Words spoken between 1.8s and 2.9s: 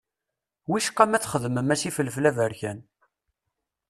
ifelfel aberkan.